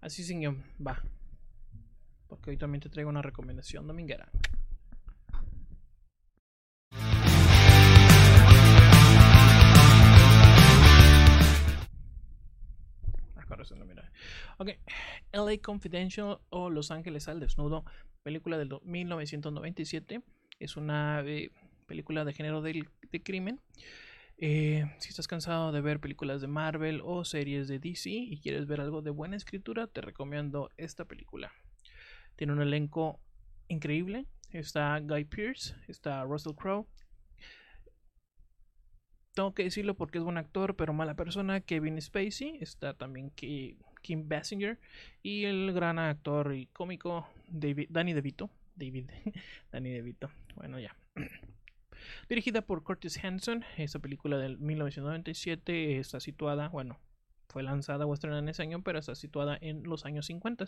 [0.00, 1.02] Así sin guion, va.
[2.28, 4.30] Porque hoy también te traigo una recomendación dominguera.
[14.58, 14.70] Ok,
[15.32, 17.84] LA Confidential o Los Ángeles al Desnudo,
[18.22, 20.20] película del 1997.
[20.58, 21.50] Es una eh,
[21.86, 23.60] película de género de, de crimen.
[24.40, 28.68] Eh, si estás cansado de ver películas de Marvel o series de DC y quieres
[28.68, 31.52] ver algo de buena escritura, te recomiendo esta película.
[32.36, 33.20] Tiene un elenco
[33.66, 34.26] increíble.
[34.52, 36.86] Está Guy Pearce, está Russell Crowe.
[39.34, 41.60] Tengo que decirlo porque es buen actor, pero mala persona.
[41.60, 42.58] Kevin Spacey.
[42.60, 44.78] Está también Kim Basinger.
[45.22, 48.50] Y el gran actor y cómico David, Danny DeVito.
[48.76, 49.10] David,
[49.72, 50.30] Danny DeVito.
[50.54, 50.96] Bueno, ya.
[52.28, 56.98] Dirigida por Curtis Hanson, esta película del 1997 está situada, bueno,
[57.48, 60.66] fue lanzada o estrenada en ese año, pero está situada en los años 50.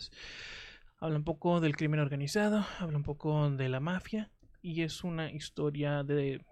[0.97, 4.29] Habla un poco del crimen organizado, habla un poco de la mafia
[4.61, 6.43] y es una historia de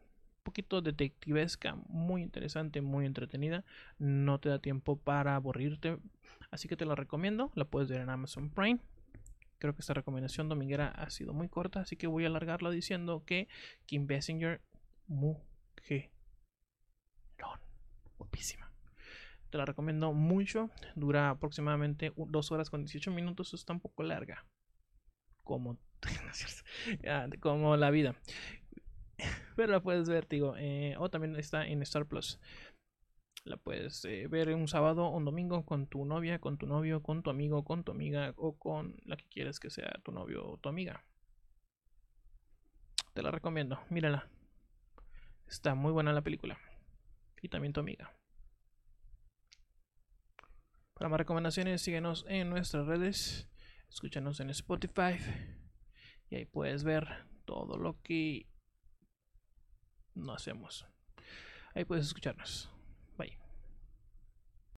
[0.43, 3.63] poquito detectivesca, muy interesante, muy entretenida.
[3.99, 5.99] No te da tiempo para aburrirte,
[6.49, 7.51] así que te la recomiendo.
[7.55, 8.79] La puedes ver en Amazon Prime.
[9.59, 13.23] Creo que esta recomendación dominguera ha sido muy corta, así que voy a alargarla diciendo
[13.25, 13.47] que
[13.85, 14.61] Kim Basinger
[15.09, 16.19] mujerón.
[18.17, 18.71] Guapísima.
[19.49, 20.69] Te la recomiendo mucho.
[20.95, 23.53] Dura aproximadamente 2 horas con 18 minutos.
[23.53, 24.45] Está un poco larga.
[25.43, 25.77] Como,
[27.39, 28.15] como la vida.
[29.55, 30.55] Pero la puedes ver, digo.
[30.57, 32.39] Eh, o también está en Star Plus.
[33.45, 37.01] La puedes eh, ver un sábado o un domingo con tu novia, con tu novio,
[37.01, 40.45] con tu amigo, con tu amiga o con la que quieres que sea tu novio
[40.45, 41.05] o tu amiga.
[43.13, 43.79] Te la recomiendo.
[43.89, 44.29] Mírala.
[45.49, 46.59] Está muy buena la película.
[47.41, 48.15] Y también tu amiga.
[50.93, 53.49] Para más recomendaciones, síguenos en nuestras redes.
[53.89, 55.17] Escúchanos en Spotify.
[56.29, 58.47] Y ahí puedes ver todo lo que
[60.13, 60.85] no hacemos.
[61.73, 62.69] Ahí puedes escucharnos.
[63.17, 63.48] Bye.